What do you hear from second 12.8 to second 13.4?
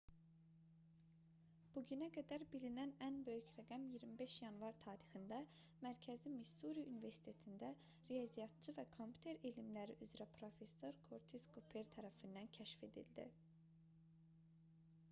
edildi